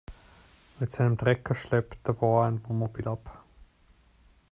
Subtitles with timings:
[0.79, 3.43] Mit seinem Trecker schleppt der Bauer ein Wohnmobil ab.